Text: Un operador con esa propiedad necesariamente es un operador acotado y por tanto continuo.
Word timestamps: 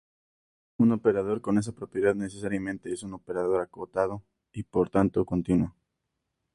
Un 0.79 0.93
operador 0.93 1.41
con 1.41 1.59
esa 1.59 1.73
propiedad 1.73 2.15
necesariamente 2.15 2.91
es 2.91 3.03
un 3.03 3.13
operador 3.13 3.61
acotado 3.61 4.23
y 4.51 4.63
por 4.63 4.89
tanto 4.89 5.25
continuo. 5.25 5.75